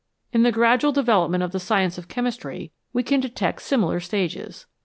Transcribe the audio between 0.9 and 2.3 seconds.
de velopment of the science of